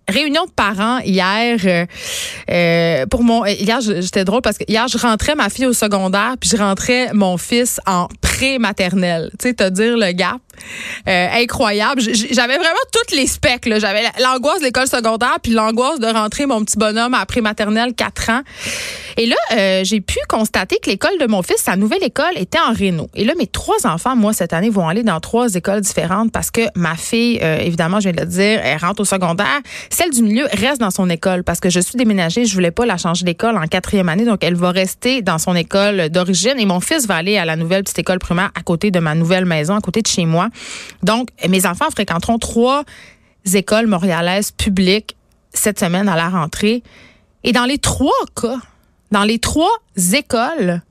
réunion 0.07 0.45
de 0.45 0.51
parents 0.51 0.99
hier 0.99 1.59
euh, 1.65 1.85
euh, 2.49 3.05
pour 3.07 3.23
mon 3.23 3.45
hier 3.45 3.81
j'étais 3.81 4.23
drôle 4.23 4.41
parce 4.41 4.57
que 4.57 4.63
hier 4.67 4.87
je 4.87 4.97
rentrais 4.97 5.35
ma 5.35 5.49
fille 5.49 5.65
au 5.65 5.73
secondaire 5.73 6.35
puis 6.39 6.49
je 6.49 6.57
rentrais 6.57 7.11
mon 7.13 7.37
fils 7.37 7.79
en 7.85 8.07
pré-maternelle. 8.21 9.31
Tu 9.39 9.49
sais 9.49 9.53
te 9.53 9.69
dire 9.69 9.97
le 9.97 10.11
gap 10.11 10.39
euh, 11.07 11.27
incroyable. 11.33 12.01
J'avais 12.01 12.57
vraiment 12.57 12.75
toutes 12.91 13.15
les 13.15 13.27
specs 13.27 13.63
j'avais 13.79 14.03
l'angoisse 14.21 14.59
de 14.59 14.65
l'école 14.65 14.87
secondaire 14.87 15.37
puis 15.41 15.51
l'angoisse 15.51 15.99
de 15.99 16.07
rentrer 16.07 16.45
mon 16.45 16.63
petit 16.63 16.77
bonhomme 16.77 17.13
à 17.13 17.25
pré-maternelle 17.25 17.93
4 17.93 18.29
ans. 18.29 18.41
Et 19.17 19.27
là 19.27 19.83
j'ai 19.83 20.01
pu 20.01 20.17
constater 20.27 20.77
que 20.81 20.89
l'école 20.89 21.17
de 21.19 21.27
mon 21.27 21.41
fils 21.41 21.57
sa 21.57 21.75
nouvelle 21.75 22.03
école 22.03 22.37
était 22.37 22.59
en 22.59 22.73
Réno. 22.73 23.07
Et 23.15 23.23
là 23.23 23.33
mes 23.37 23.47
trois 23.47 23.87
enfants 23.87 24.15
moi 24.15 24.33
cette 24.33 24.53
année 24.53 24.69
vont 24.69 24.87
aller 24.87 25.03
dans 25.03 25.19
trois 25.19 25.53
écoles 25.55 25.81
différentes 25.81 26.31
parce 26.31 26.51
que 26.51 26.61
ma 26.75 26.95
fille 26.95 27.37
évidemment 27.37 27.99
je 27.99 28.09
viens 28.09 28.13
de 28.13 28.21
le 28.21 28.27
dire 28.27 28.61
elle 28.63 28.77
rentre 28.77 29.01
au 29.01 29.05
secondaire. 29.05 29.61
Celle 29.89 30.11
du 30.11 30.21
milieu 30.21 30.47
reste 30.51 30.79
dans 30.79 30.91
son 30.91 31.09
école 31.09 31.43
parce 31.43 31.59
que 31.59 31.69
je 31.69 31.79
suis 31.79 31.97
déménagée, 31.97 32.45
je 32.45 32.53
voulais 32.53 32.71
pas 32.71 32.85
la 32.85 32.97
changer 32.97 33.25
d'école 33.25 33.57
en 33.57 33.67
quatrième 33.67 34.09
année, 34.09 34.25
donc 34.25 34.43
elle 34.43 34.55
va 34.55 34.71
rester 34.71 35.21
dans 35.21 35.37
son 35.37 35.55
école 35.55 36.09
d'origine 36.09 36.55
et 36.57 36.65
mon 36.65 36.79
fils 36.79 37.07
va 37.07 37.15
aller 37.15 37.37
à 37.37 37.45
la 37.45 37.55
nouvelle 37.55 37.83
petite 37.83 37.99
école 37.99 38.19
primaire 38.19 38.51
à 38.55 38.61
côté 38.61 38.91
de 38.91 38.99
ma 38.99 39.15
nouvelle 39.15 39.45
maison, 39.45 39.75
à 39.75 39.81
côté 39.81 40.01
de 40.01 40.07
chez 40.07 40.25
moi. 40.25 40.44
Donc, 41.03 41.29
mes 41.47 41.65
enfants 41.65 41.89
fréquenteront 41.91 42.39
trois 42.39 42.83
écoles 43.53 43.87
montréalaises 43.87 44.51
publiques 44.51 45.15
cette 45.53 45.79
semaine 45.79 46.09
à 46.09 46.15
la 46.15 46.29
rentrée. 46.29 46.83
Et 47.43 47.51
dans 47.51 47.65
les 47.65 47.77
trois 47.77 48.11
cas, 48.35 48.57
dans 49.11 49.23
les 49.23 49.39
trois 49.39 49.71
écoles, 50.13 50.81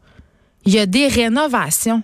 il 0.65 0.73
y 0.73 0.79
a 0.79 0.87
des 0.87 1.09
rénovations. 1.09 2.03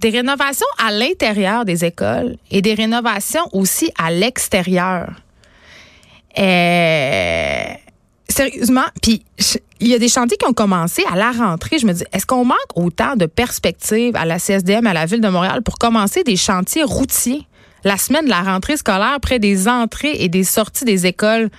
Des 0.00 0.10
rénovations 0.10 0.66
à 0.84 0.90
l'intérieur 0.90 1.64
des 1.64 1.84
écoles 1.84 2.36
et 2.50 2.60
des 2.62 2.74
rénovations 2.74 3.48
aussi 3.52 3.90
à 3.96 4.10
l'extérieur. 4.10 5.12
Euh, 6.38 7.64
sérieusement, 8.28 8.84
puis 9.02 9.22
il 9.80 9.88
y 9.88 9.94
a 9.94 9.98
des 9.98 10.08
chantiers 10.08 10.36
qui 10.36 10.46
ont 10.46 10.52
commencé 10.52 11.02
à 11.10 11.16
la 11.16 11.30
rentrée. 11.32 11.78
Je 11.78 11.86
me 11.86 11.92
dis, 11.92 12.04
est-ce 12.12 12.26
qu'on 12.26 12.44
manque 12.44 12.56
autant 12.74 13.16
de 13.16 13.26
perspectives 13.26 14.16
à 14.16 14.24
la 14.24 14.38
CSDM, 14.38 14.86
à 14.86 14.92
la 14.92 15.06
ville 15.06 15.20
de 15.20 15.28
Montréal 15.28 15.62
pour 15.62 15.78
commencer 15.78 16.22
des 16.24 16.36
chantiers 16.36 16.84
routiers? 16.84 17.46
La 17.84 17.98
semaine 17.98 18.24
de 18.24 18.30
la 18.30 18.40
rentrée 18.40 18.76
scolaire 18.76 19.18
près 19.20 19.38
des 19.38 19.68
entrées 19.68 20.16
et 20.18 20.28
des 20.28 20.44
sorties 20.44 20.84
des 20.84 21.06
écoles? 21.06 21.50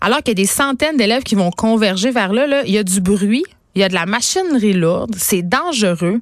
Alors 0.00 0.18
qu'il 0.18 0.28
y 0.28 0.32
a 0.32 0.34
des 0.34 0.46
centaines 0.46 0.96
d'élèves 0.96 1.22
qui 1.22 1.34
vont 1.34 1.50
converger 1.50 2.10
vers 2.10 2.32
là, 2.32 2.46
là, 2.46 2.62
il 2.66 2.72
y 2.72 2.78
a 2.78 2.82
du 2.82 3.00
bruit, 3.00 3.44
il 3.74 3.80
y 3.80 3.84
a 3.84 3.88
de 3.88 3.94
la 3.94 4.04
machinerie 4.04 4.72
lourde, 4.72 5.14
c'est 5.16 5.42
dangereux. 5.42 6.20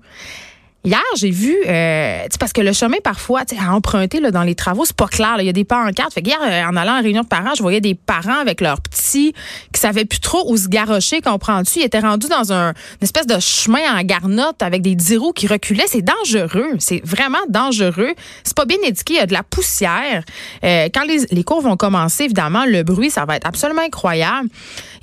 Hier, 0.84 1.00
j'ai 1.16 1.30
vu, 1.30 1.56
euh, 1.68 2.26
parce 2.40 2.52
que 2.52 2.60
le 2.60 2.72
chemin, 2.72 2.96
parfois, 3.04 3.42
à 3.56 3.72
emprunter 3.72 4.18
là, 4.18 4.32
dans 4.32 4.42
les 4.42 4.56
travaux, 4.56 4.84
c'est 4.84 4.96
pas 4.96 5.06
clair. 5.06 5.36
Il 5.38 5.46
y 5.46 5.48
a 5.48 5.52
des 5.52 5.64
pancartes. 5.64 6.12
Fait 6.12 6.26
hier, 6.26 6.40
euh, 6.42 6.64
en 6.64 6.74
allant 6.74 6.94
à 6.94 7.00
réunion 7.00 7.22
de 7.22 7.28
parents, 7.28 7.54
je 7.56 7.62
voyais 7.62 7.80
des 7.80 7.94
parents 7.94 8.40
avec 8.40 8.60
leurs 8.60 8.80
petits 8.80 9.32
qui 9.72 9.80
savaient 9.80 10.04
plus 10.04 10.18
trop 10.18 10.50
où 10.50 10.56
se 10.56 10.66
garrocher, 10.66 11.20
comprends-tu? 11.20 11.78
Ils 11.78 11.84
étaient 11.84 12.00
rendus 12.00 12.26
dans 12.26 12.52
un, 12.52 12.70
une 12.70 13.02
espèce 13.04 13.28
de 13.28 13.38
chemin 13.38 13.96
en 13.96 14.02
garnotte 14.02 14.60
avec 14.60 14.82
des 14.82 14.96
dix 14.96 15.16
roues 15.16 15.32
qui 15.32 15.46
reculaient. 15.46 15.86
C'est 15.86 16.02
dangereux. 16.02 16.72
C'est 16.80 17.00
vraiment 17.04 17.38
dangereux. 17.48 18.14
C'est 18.42 18.56
pas 18.56 18.64
bien 18.64 18.78
éduqué. 18.84 19.14
Il 19.14 19.18
y 19.18 19.20
a 19.20 19.26
de 19.26 19.32
la 19.32 19.44
poussière. 19.44 20.24
Euh, 20.64 20.88
quand 20.92 21.04
les, 21.04 21.26
les 21.30 21.44
cours 21.44 21.60
vont 21.60 21.76
commencer, 21.76 22.24
évidemment, 22.24 22.64
le 22.66 22.82
bruit, 22.82 23.10
ça 23.10 23.24
va 23.24 23.36
être 23.36 23.46
absolument 23.46 23.82
incroyable. 23.82 24.48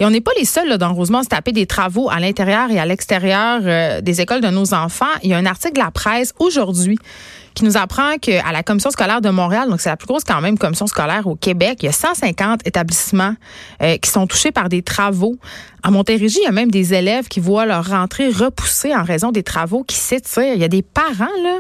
Et 0.02 0.06
on 0.06 0.10
n'est 0.10 0.22
pas 0.22 0.32
les 0.38 0.46
seuls 0.46 0.68
là, 0.68 0.78
dans 0.78 0.94
Rosemont 0.94 1.20
à 1.20 1.24
se 1.24 1.30
taper 1.30 1.54
des 1.54 1.66
travaux 1.66 2.10
à 2.10 2.20
l'intérieur 2.20 2.70
et 2.70 2.80
à 2.80 2.86
l'extérieur 2.86 3.62
euh, 3.64 4.02
des 4.02 4.20
écoles 4.20 4.42
de 4.42 4.50
nos 4.50 4.74
enfants. 4.74 5.06
Il 5.24 5.30
y 5.30 5.34
a 5.34 5.38
un 5.38 5.46
article 5.46 5.69
de 5.72 5.80
la 5.80 5.92
presse 5.92 6.34
aujourd'hui 6.40 6.98
qui 7.54 7.66
nous 7.66 7.78
apprend 7.78 8.18
qu'à 8.18 8.52
la 8.52 8.64
commission 8.64 8.90
scolaire 8.90 9.22
de 9.22 9.30
Montréal, 9.30 9.70
donc 9.70 9.82
c'est 9.82 9.90
la 9.90 9.98
plus 9.98 10.08
grosse 10.08 10.24
quand 10.24 10.40
même 10.40 10.58
commission 10.58 10.88
scolaire 10.88 11.28
au 11.28 11.36
Québec, 11.36 11.80
il 11.82 11.88
y 11.88 11.90
a 11.90 11.94
150 11.94 12.66
établissements 12.66 13.36
euh, 13.82 13.98
qui 13.98 14.10
sont 14.10 14.28
touchés 14.28 14.52
par 14.52 14.70
des 14.70 14.82
travaux. 14.82 15.38
À 15.84 15.92
Montérégie, 15.92 16.40
il 16.42 16.46
y 16.46 16.48
a 16.48 16.52
même 16.52 16.72
des 16.72 16.94
élèves 16.94 17.28
qui 17.28 17.40
voient 17.40 17.66
leur 17.66 17.90
rentrée 17.90 18.30
repoussée 18.30 18.96
en 18.96 19.04
raison 19.04 19.32
des 19.32 19.44
travaux 19.44 19.84
qui 19.84 19.98
s'étirent. 19.98 20.54
Il 20.54 20.62
y 20.62 20.64
a 20.64 20.70
des 20.70 20.82
parents 20.82 21.26
là 21.44 21.60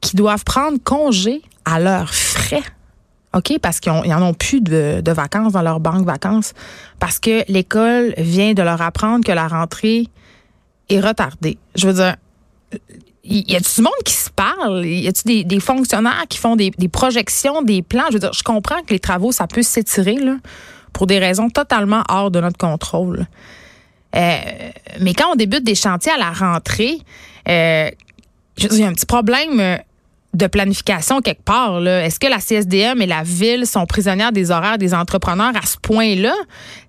qui 0.00 0.16
doivent 0.16 0.44
prendre 0.44 0.78
congé 0.82 1.42
à 1.64 1.80
leurs 1.80 2.12
frais. 2.12 2.62
OK, 3.34 3.58
parce 3.60 3.78
qu'ils 3.80 3.92
n'en 3.92 4.22
ont 4.22 4.34
plus 4.34 4.60
de, 4.60 5.02
de, 5.02 5.12
vacances 5.12 5.52
dans 5.52 5.62
leur 5.62 5.80
banque 5.80 6.06
vacances, 6.06 6.54
parce 6.98 7.18
que 7.18 7.44
l'école 7.50 8.14
vient 8.16 8.54
de 8.54 8.62
leur 8.62 8.80
apprendre 8.80 9.24
que 9.24 9.32
la 9.32 9.48
rentrée 9.48 10.08
est 10.88 11.00
retardée. 11.00 11.58
Je 11.74 11.86
veux 11.86 11.92
dire, 11.92 12.16
y 13.28 13.56
a 13.56 13.60
du 13.60 13.82
monde 13.82 13.92
qui 14.04 14.14
se 14.14 14.30
parle? 14.30 14.86
Y 14.86 15.08
a-tu 15.08 15.22
des, 15.24 15.44
des, 15.44 15.60
fonctionnaires 15.60 16.24
qui 16.28 16.38
font 16.38 16.56
des, 16.56 16.70
des, 16.70 16.88
projections, 16.88 17.62
des 17.62 17.82
plans? 17.82 18.04
Je 18.08 18.14
veux 18.14 18.20
dire, 18.20 18.32
je 18.32 18.42
comprends 18.42 18.80
que 18.82 18.92
les 18.92 18.98
travaux, 18.98 19.32
ça 19.32 19.46
peut 19.46 19.62
s'étirer, 19.62 20.16
là, 20.16 20.36
pour 20.92 21.06
des 21.06 21.18
raisons 21.18 21.50
totalement 21.50 22.02
hors 22.08 22.30
de 22.30 22.40
notre 22.40 22.58
contrôle. 22.58 23.26
Euh, 24.16 24.38
mais 25.00 25.14
quand 25.14 25.32
on 25.32 25.36
débute 25.36 25.64
des 25.64 25.74
chantiers 25.74 26.12
à 26.12 26.18
la 26.18 26.32
rentrée, 26.32 26.98
euh, 27.48 27.90
il 28.56 28.78
y 28.78 28.82
a 28.82 28.88
un 28.88 28.92
petit 28.92 29.06
problème 29.06 29.60
euh, 29.60 29.76
de 30.34 30.46
planification 30.46 31.20
quelque 31.20 31.42
part. 31.42 31.86
Est-ce 31.86 32.20
que 32.20 32.26
la 32.26 32.38
CSDM 32.38 33.00
et 33.00 33.06
la 33.06 33.22
ville 33.22 33.66
sont 33.66 33.86
prisonnières 33.86 34.32
des 34.32 34.50
horaires 34.50 34.78
des 34.78 34.94
entrepreneurs 34.94 35.52
à 35.60 35.66
ce 35.66 35.76
point-là? 35.78 36.34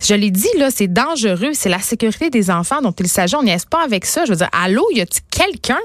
Je 0.02 0.14
l'ai 0.14 0.32
dit, 0.32 0.48
c'est 0.70 0.92
dangereux. 0.92 1.52
C'est 1.54 1.70
la 1.70 1.80
sécurité 1.80 2.30
des 2.30 2.52
enfants 2.52 2.82
dont 2.82 2.92
il 2.92 3.08
s'agit. 3.08 3.36
On 3.36 3.44
n'y 3.44 3.52
est 3.52 3.70
pas 3.70 3.84
avec 3.84 4.06
ça. 4.06 4.26
Je 4.26 4.32
veux 4.32 4.38
dire, 4.38 4.50
allô, 4.52 4.86
y 4.94 5.02
a-t-il 5.02 5.22
quelqu'un? 5.30 5.80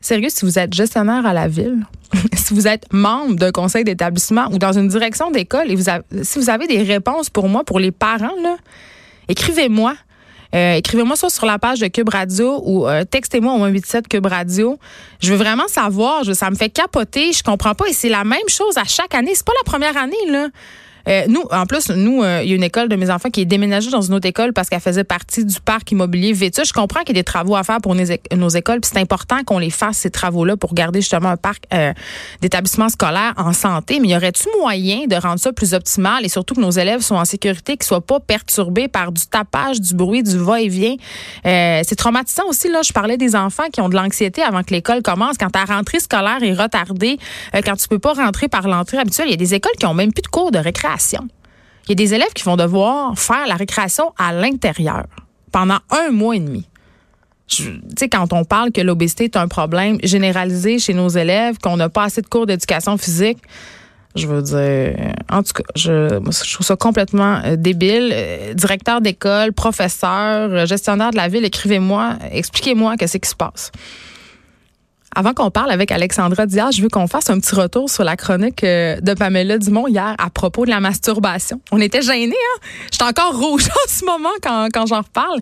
Sérieux, 0.00 0.30
si 0.30 0.44
vous 0.44 0.58
êtes 0.58 0.74
gestionnaire 0.74 1.24
à 1.26 1.32
la 1.32 1.46
ville, 1.46 1.86
si 2.34 2.54
vous 2.54 2.66
êtes 2.66 2.92
membre 2.92 3.36
d'un 3.36 3.52
conseil 3.52 3.84
d'établissement 3.84 4.48
ou 4.50 4.58
dans 4.58 4.72
une 4.72 4.88
direction 4.88 5.30
d'école 5.30 5.70
et 5.70 5.76
vous 5.76 5.84
si 6.22 6.38
vous 6.38 6.50
avez 6.50 6.66
des 6.66 6.82
réponses 6.82 7.30
pour 7.30 7.48
moi, 7.48 7.62
pour 7.62 7.78
les 7.78 7.92
parents, 7.92 8.30
écrivez-moi. 9.28 9.94
Euh, 10.54 10.74
écrivez-moi 10.74 11.16
ça 11.16 11.30
sur 11.30 11.46
la 11.46 11.58
page 11.58 11.80
de 11.80 11.86
Cube 11.86 12.10
Radio 12.10 12.60
ou 12.64 12.86
euh, 12.86 13.04
textez-moi 13.04 13.54
au 13.54 13.58
187 13.58 14.08
Cube 14.08 14.26
Radio. 14.26 14.78
Je 15.20 15.32
veux 15.32 15.38
vraiment 15.38 15.68
savoir. 15.68 16.24
ça 16.34 16.50
me 16.50 16.56
fait 16.56 16.68
capoter. 16.68 17.32
Je 17.32 17.42
comprends 17.42 17.74
pas. 17.74 17.88
Et 17.88 17.92
c'est 17.92 18.10
la 18.10 18.24
même 18.24 18.48
chose 18.48 18.76
à 18.76 18.84
chaque 18.84 19.14
année. 19.14 19.32
C'est 19.34 19.46
pas 19.46 19.52
la 19.64 19.70
première 19.70 19.96
année, 19.96 20.16
là. 20.28 20.48
Euh, 21.08 21.24
nous, 21.28 21.42
en 21.50 21.66
plus, 21.66 21.90
nous, 21.90 22.22
euh, 22.22 22.40
il 22.42 22.50
y 22.50 22.52
a 22.52 22.56
une 22.56 22.62
école 22.62 22.88
de 22.88 22.96
mes 22.96 23.10
enfants 23.10 23.30
qui 23.30 23.40
est 23.40 23.46
déménagée 23.46 23.90
dans 23.90 24.00
une 24.00 24.14
autre 24.14 24.28
école 24.28 24.52
parce 24.52 24.68
qu'elle 24.68 24.80
faisait 24.80 25.04
partie 25.04 25.44
du 25.44 25.60
parc 25.60 25.90
immobilier 25.90 26.32
Vétus. 26.32 26.68
Je 26.68 26.72
comprends 26.72 27.00
qu'il 27.00 27.16
y 27.16 27.18
a 27.18 27.22
des 27.22 27.24
travaux 27.24 27.56
à 27.56 27.64
faire 27.64 27.80
pour 27.80 27.94
nos, 27.94 28.48
écoles, 28.48 28.80
puis 28.80 28.90
c'est 28.92 29.00
important 29.00 29.42
qu'on 29.44 29.58
les 29.58 29.70
fasse 29.70 29.98
ces 29.98 30.10
travaux-là 30.10 30.56
pour 30.56 30.74
garder 30.74 31.00
justement 31.00 31.30
un 31.30 31.36
parc 31.36 31.64
euh, 31.72 31.92
d'établissements 32.40 32.88
scolaires 32.88 33.34
en 33.36 33.52
santé. 33.52 33.98
Mais 34.00 34.08
y 34.08 34.16
aurait-il 34.16 34.48
moyen 34.60 35.06
de 35.06 35.16
rendre 35.16 35.38
ça 35.38 35.52
plus 35.52 35.74
optimal 35.74 36.24
et 36.24 36.28
surtout 36.28 36.54
que 36.54 36.60
nos 36.60 36.70
élèves 36.70 37.00
soient 37.00 37.18
en 37.18 37.24
sécurité, 37.24 37.76
qu'ils 37.76 37.86
soient 37.86 38.04
pas 38.04 38.20
perturbés 38.20 38.88
par 38.88 39.12
du 39.12 39.26
tapage, 39.26 39.80
du 39.80 39.94
bruit, 39.94 40.22
du 40.22 40.38
va-et-vient? 40.38 40.96
C'est 41.44 41.96
traumatisant 41.96 42.44
aussi. 42.48 42.68
Là, 42.68 42.80
je 42.82 42.92
parlais 42.92 43.16
des 43.16 43.34
enfants 43.36 43.68
qui 43.72 43.80
ont 43.80 43.88
de 43.88 43.96
l'anxiété 43.96 44.42
avant 44.42 44.62
que 44.62 44.72
l'école 44.72 45.02
commence. 45.02 45.36
Quand 45.38 45.50
ta 45.50 45.64
rentrée 45.64 46.00
scolaire 46.00 46.42
est 46.42 46.54
retardée, 46.54 47.18
quand 47.64 47.76
tu 47.76 47.88
peux 47.88 47.98
pas 47.98 48.12
rentrer 48.12 48.48
par 48.48 48.68
l'entrée 48.68 48.98
habituelle, 48.98 49.28
il 49.28 49.32
y 49.32 49.34
a 49.34 49.38
des 49.38 49.54
écoles 49.54 49.72
qui 49.78 49.86
ont 49.86 49.94
même 49.94 50.12
plus 50.12 50.22
de 50.22 50.28
cours 50.28 50.50
de 50.50 50.58
récréation 50.58 50.91
il 51.84 51.90
y 51.90 51.92
a 51.92 51.94
des 51.94 52.14
élèves 52.14 52.32
qui 52.34 52.44
vont 52.44 52.56
devoir 52.56 53.18
faire 53.18 53.46
la 53.46 53.54
récréation 53.54 54.12
à 54.18 54.32
l'intérieur 54.32 55.04
pendant 55.50 55.78
un 55.90 56.10
mois 56.10 56.36
et 56.36 56.40
demi. 56.40 56.66
Tu 57.46 57.80
sais, 57.98 58.08
quand 58.08 58.32
on 58.32 58.44
parle 58.44 58.72
que 58.72 58.80
l'obésité 58.80 59.24
est 59.24 59.36
un 59.36 59.48
problème 59.48 59.98
généralisé 60.02 60.78
chez 60.78 60.94
nos 60.94 61.08
élèves, 61.08 61.58
qu'on 61.58 61.76
n'a 61.76 61.88
pas 61.88 62.04
assez 62.04 62.22
de 62.22 62.26
cours 62.26 62.46
d'éducation 62.46 62.96
physique, 62.96 63.38
je 64.14 64.26
veux 64.26 64.42
dire, 64.42 65.14
en 65.30 65.42
tout 65.42 65.52
cas, 65.54 65.62
je, 65.74 66.18
trouve 66.18 66.66
ça 66.66 66.76
complètement 66.76 67.40
euh, 67.44 67.56
débile. 67.56 68.10
Euh, 68.12 68.54
directeur 68.54 69.00
d'école, 69.00 69.52
professeur, 69.52 70.50
euh, 70.50 70.66
gestionnaire 70.66 71.10
de 71.12 71.16
la 71.16 71.28
ville, 71.28 71.44
écrivez-moi, 71.44 72.16
expliquez-moi 72.30 72.96
qu'est-ce 72.96 73.16
qui 73.16 73.28
se 73.28 73.34
passe. 73.34 73.72
Avant 75.14 75.34
qu'on 75.34 75.50
parle 75.50 75.70
avec 75.70 75.92
Alexandra 75.92 76.46
Diaz, 76.46 76.76
je 76.76 76.82
veux 76.82 76.88
qu'on 76.88 77.06
fasse 77.06 77.28
un 77.28 77.38
petit 77.38 77.54
retour 77.54 77.90
sur 77.90 78.02
la 78.02 78.16
chronique 78.16 78.64
euh, 78.64 78.98
de 79.00 79.12
Pamela 79.12 79.58
Dumont 79.58 79.86
hier 79.86 80.14
à 80.16 80.30
propos 80.30 80.64
de 80.64 80.70
la 80.70 80.80
masturbation. 80.80 81.60
On 81.70 81.80
était 81.80 82.00
gênés, 82.00 82.32
hein? 82.32 82.60
J'étais 82.90 83.04
encore 83.04 83.38
rouge 83.38 83.68
en 83.70 83.88
ce 83.88 84.04
moment 84.06 84.30
quand, 84.42 84.68
quand 84.72 84.86
j'en 84.86 85.02
reparle. 85.02 85.40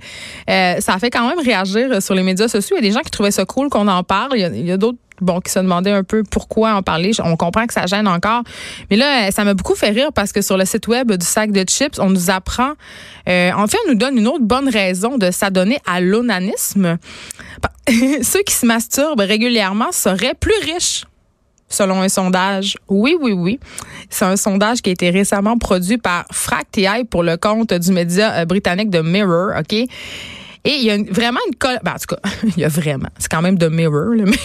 Euh, 0.48 0.80
ça 0.80 0.94
a 0.94 0.98
fait 0.98 1.10
quand 1.10 1.28
même 1.28 1.38
réagir 1.38 2.02
sur 2.02 2.14
les 2.14 2.24
médias 2.24 2.48
sociaux. 2.48 2.76
Il 2.78 2.84
y 2.84 2.88
a 2.88 2.90
des 2.90 2.94
gens 2.94 3.02
qui 3.02 3.10
trouvaient 3.10 3.30
ça 3.30 3.44
cool 3.44 3.68
qu'on 3.68 3.86
en 3.86 4.02
parle. 4.02 4.32
Il 4.34 4.66
y 4.66 4.72
a, 4.72 4.76
d'autres 4.76 4.98
bon, 5.20 5.40
qui 5.40 5.50
se 5.50 5.58
demandaient 5.58 5.92
un 5.92 6.04
peu 6.04 6.22
pourquoi 6.22 6.74
en 6.74 6.82
parler. 6.82 7.12
On 7.22 7.36
comprend 7.36 7.66
que 7.66 7.72
ça 7.72 7.86
gêne 7.86 8.08
encore. 8.08 8.42
Mais 8.90 8.96
là, 8.96 9.30
ça 9.30 9.44
m'a 9.44 9.54
beaucoup 9.54 9.74
fait 9.74 9.90
rire 9.90 10.12
parce 10.14 10.32
que 10.32 10.42
sur 10.42 10.56
le 10.56 10.64
site 10.64 10.88
web 10.88 11.12
du 11.12 11.26
sac 11.26 11.52
de 11.52 11.64
chips, 11.68 11.98
on 11.98 12.10
nous 12.10 12.30
apprend, 12.30 12.72
euh, 13.28 13.52
en 13.52 13.66
fait, 13.66 13.78
on 13.86 13.90
nous 13.90 13.98
donne 13.98 14.18
une 14.18 14.28
autre 14.28 14.44
bonne 14.44 14.68
raison 14.68 15.18
de 15.18 15.30
s'adonner 15.30 15.78
à 15.86 16.00
l'onanisme. 16.00 16.98
Ceux 18.22 18.42
qui 18.42 18.54
se 18.54 18.66
masturbent 18.66 19.20
régulièrement 19.20 19.92
seraient 19.92 20.34
plus 20.34 20.54
riches 20.64 21.04
selon 21.70 22.02
un 22.02 22.08
sondage. 22.08 22.76
Oui, 22.88 23.16
oui, 23.18 23.32
oui. 23.32 23.58
C'est 24.10 24.24
un 24.24 24.36
sondage 24.36 24.82
qui 24.82 24.90
a 24.90 24.92
été 24.92 25.08
récemment 25.08 25.56
produit 25.56 25.96
par 25.96 26.26
FracTI 26.30 27.04
pour 27.08 27.22
le 27.22 27.36
compte 27.36 27.72
du 27.72 27.92
média 27.92 28.32
euh, 28.32 28.44
britannique 28.44 28.90
de 28.90 29.00
Mirror, 29.00 29.52
OK? 29.58 29.88
Et 30.64 30.74
il 30.74 30.84
y 30.84 30.90
a 30.90 30.96
vraiment 30.96 31.40
une... 31.48 31.78
Ben, 31.82 31.92
en 31.92 31.98
tout 31.98 32.14
cas, 32.14 32.30
il 32.56 32.58
y 32.58 32.64
a 32.64 32.68
vraiment... 32.68 33.08
C'est 33.18 33.30
quand 33.30 33.42
même 33.42 33.58
de 33.58 33.68
Mirror, 33.68 34.14
mais 34.16 34.36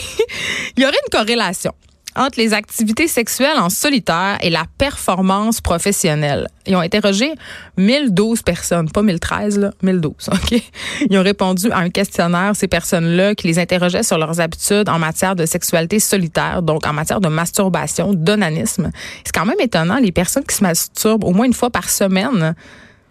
il 0.78 0.84
y 0.84 0.86
aurait 0.86 0.96
une 1.06 1.12
corrélation 1.12 1.74
entre 2.16 2.40
les 2.40 2.54
activités 2.54 3.08
sexuelles 3.08 3.58
en 3.58 3.70
solitaire 3.70 4.38
et 4.42 4.50
la 4.50 4.66
performance 4.78 5.60
professionnelle. 5.62 6.48
Ils 6.66 6.76
ont 6.76 6.80
interrogé 6.80 7.34
1012 7.78 8.42
personnes, 8.42 8.90
pas 8.90 9.02
1013, 9.02 9.60
là, 9.60 9.72
1012, 9.84 10.14
OK? 10.32 10.62
Ils 11.10 11.18
ont 11.18 11.24
répondu 11.24 11.72
à 11.72 11.80
un 11.80 11.90
questionnaire, 11.90 12.56
ces 12.56 12.68
personnes-là, 12.68 13.36
qui 13.36 13.48
les 13.48 13.60
interrogeaient 13.60 14.04
sur 14.04 14.18
leurs 14.18 14.40
habitudes 14.40 14.88
en 14.90 14.98
matière 14.98 15.36
de 15.36 15.46
sexualité 15.46 16.00
solitaire, 16.00 16.62
donc 16.62 16.88
en 16.88 16.94
matière 16.94 17.20
de 17.20 17.28
masturbation, 17.28 18.14
d'onanisme. 18.14 18.92
C'est 19.24 19.34
quand 19.34 19.46
même 19.46 19.60
étonnant, 19.60 19.98
les 19.98 20.12
personnes 20.12 20.46
qui 20.46 20.56
se 20.56 20.64
masturbent 20.64 21.26
au 21.26 21.34
moins 21.34 21.46
une 21.46 21.54
fois 21.54 21.70
par 21.70 21.90
semaine 21.90 22.56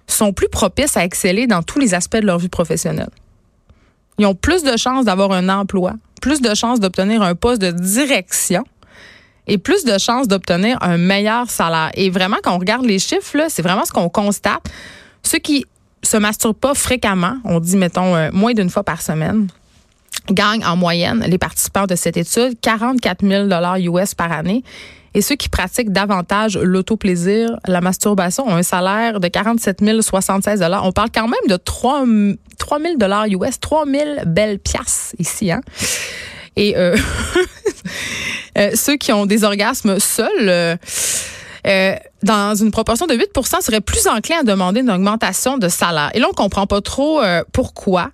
sont 0.06 0.32
plus 0.32 0.49
propices 0.49 0.96
à 0.96 1.04
exceller 1.04 1.46
dans 1.46 1.62
tous 1.62 1.78
les 1.78 1.94
aspects 1.94 2.16
de 2.16 2.26
leur 2.26 2.38
vie 2.38 2.49
professionnelle. 2.49 3.11
Ils 4.18 4.26
ont 4.26 4.34
plus 4.34 4.62
de 4.62 4.76
chances 4.76 5.04
d'avoir 5.04 5.32
un 5.32 5.49
emploi, 5.49 5.94
plus 6.20 6.40
de 6.40 6.54
chances 6.54 6.80
d'obtenir 6.80 7.23
un 7.23 7.34
poste 7.34 7.61
de 7.61 7.70
direction 7.70 8.64
et 9.46 9.58
plus 9.58 9.84
de 9.84 9.99
chances 9.99 10.28
d'obtenir 10.28 10.78
un 10.80 10.96
meilleur 10.96 11.50
salaire. 11.50 11.90
Et 11.94 12.11
vraiment, 12.11 12.37
quand 12.42 12.54
on 12.54 12.58
regarde 12.58 12.87
les 12.87 12.99
chiffres, 12.99 13.46
c'est 13.49 13.62
vraiment 13.62 13.84
ce 13.84 13.92
qu'on 13.92 14.08
constate. 14.08 14.62
Ceux 15.23 15.38
qui 15.38 15.66
se 16.02 16.16
masturbent 16.16 16.56
pas 16.56 16.75
fréquemment, 16.75 17.37
on 17.44 17.61
dit, 17.61 17.76
mettons, 17.76 18.14
euh, 18.14 18.30
moins 18.32 18.52
d'une 18.52 18.70
fois 18.70 18.84
par 18.84 19.02
semaine, 19.02 19.49
gagnent 20.30 20.64
en 20.64 20.76
moyenne, 20.76 21.25
les 21.26 21.38
participants 21.38 21.87
de 21.87 21.94
cette 21.94 22.16
étude, 22.16 22.58
44 22.61 23.26
000 23.26 23.99
US 23.99 24.14
par 24.14 24.32
année. 24.32 24.62
Et 25.14 25.23
ceux 25.23 25.37
qui 25.37 25.49
pratiquent 25.49 25.92
davantage 25.92 26.59
l'autoplaisir, 26.59 27.56
la 27.66 27.80
masturbation, 27.80 28.47
ont 28.49 28.56
un 28.56 28.64
salaire 28.64 29.21
de 29.21 29.28
47 29.28 29.83
076 30.02 30.64
On 30.83 30.92
parle 30.92 31.11
quand 31.14 31.28
même 31.28 31.49
de 31.49 31.56
3, 31.56 32.04
3 32.59 32.78
000 32.80 33.44
US, 33.44 33.61
3 33.61 33.87
000 33.87 34.04
belles 34.26 34.59
piastres 34.59 35.14
ici. 35.18 35.52
Hein? 35.52 35.61
Et 36.56 36.76
euh, 36.76 36.97
euh, 38.59 38.71
ceux 38.75 38.97
qui 38.97 39.12
ont 39.12 39.26
des 39.26 39.44
orgasmes 39.44 39.99
seuls, 39.99 40.49
euh, 40.49 40.76
euh, 41.66 41.94
dans 42.23 42.54
une 42.54 42.71
proportion 42.71 43.06
de 43.06 43.14
8 43.14 43.30
seraient 43.61 43.80
plus 43.80 44.06
enclins 44.06 44.40
à 44.40 44.42
demander 44.42 44.80
une 44.80 44.90
augmentation 44.90 45.56
de 45.56 45.68
salaire. 45.68 46.11
Et 46.14 46.18
là, 46.18 46.26
on 46.30 46.35
comprend 46.35 46.66
pas 46.66 46.80
trop 46.80 47.23
euh, 47.23 47.42
pourquoi, 47.52 48.11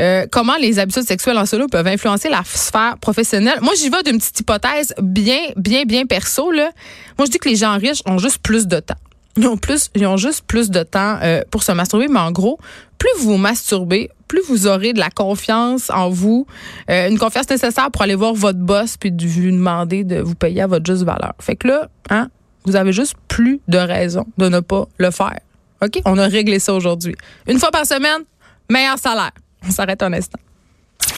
euh, 0.00 0.26
comment 0.30 0.56
les 0.56 0.78
habitudes 0.78 1.04
sexuelles 1.04 1.38
en 1.38 1.46
solo 1.46 1.68
peuvent 1.68 1.86
influencer 1.86 2.28
la 2.28 2.42
sphère 2.44 2.98
professionnelle. 2.98 3.58
Moi, 3.62 3.74
j'y 3.76 3.88
vais 3.88 4.02
d'une 4.02 4.18
petite 4.18 4.40
hypothèse 4.40 4.94
bien, 5.00 5.38
bien, 5.56 5.84
bien 5.84 6.06
perso. 6.06 6.50
Là. 6.50 6.70
Moi, 7.18 7.26
je 7.26 7.30
dis 7.30 7.38
que 7.38 7.48
les 7.48 7.56
gens 7.56 7.78
riches 7.78 8.02
ont 8.06 8.18
juste 8.18 8.38
plus 8.38 8.66
de 8.66 8.80
temps. 8.80 8.96
Ils 9.36 9.46
ont, 9.46 9.56
plus, 9.56 9.90
ils 9.94 10.06
ont 10.06 10.16
juste 10.16 10.42
plus 10.48 10.68
de 10.68 10.82
temps 10.82 11.20
pour 11.52 11.62
se 11.62 11.70
masturber, 11.70 12.08
mais 12.08 12.18
en 12.18 12.32
gros, 12.32 12.58
plus 12.98 13.10
vous 13.18 13.30
vous 13.30 13.36
masturbez, 13.36 14.10
plus 14.26 14.42
vous 14.48 14.66
aurez 14.66 14.92
de 14.92 14.98
la 14.98 15.10
confiance 15.10 15.90
en 15.90 16.10
vous, 16.10 16.48
une 16.88 17.18
confiance 17.20 17.48
nécessaire 17.48 17.92
pour 17.92 18.02
aller 18.02 18.16
voir 18.16 18.34
votre 18.34 18.58
boss 18.58 18.96
puis 18.96 19.12
de 19.12 19.24
lui 19.24 19.52
demander 19.52 20.02
de 20.02 20.20
vous 20.20 20.34
payer 20.34 20.62
à 20.62 20.66
votre 20.66 20.86
juste 20.86 21.04
valeur. 21.04 21.34
Fait 21.38 21.54
que 21.54 21.68
là, 21.68 21.88
hein, 22.10 22.30
vous 22.68 22.76
avez 22.76 22.92
juste 22.92 23.14
plus 23.28 23.60
de 23.66 23.78
raison 23.78 24.26
de 24.36 24.48
ne 24.48 24.60
pas 24.60 24.86
le 24.98 25.10
faire. 25.10 25.40
OK? 25.82 26.00
On 26.04 26.18
a 26.18 26.26
réglé 26.26 26.58
ça 26.58 26.74
aujourd'hui. 26.74 27.14
Une 27.46 27.58
fois 27.58 27.70
par 27.70 27.86
semaine, 27.86 28.22
meilleur 28.70 28.98
salaire. 28.98 29.32
On 29.66 29.70
s'arrête 29.70 30.02
un 30.02 30.12
instant. 30.12 30.38